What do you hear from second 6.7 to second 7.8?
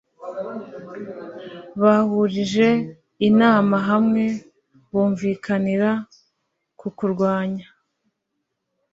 kukurwanya